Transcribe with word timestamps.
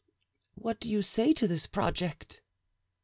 What 0.55 0.79
do 0.79 0.89
you 0.89 1.03
say 1.03 1.31
to 1.33 1.47
this 1.47 1.67
project?" 1.67 2.41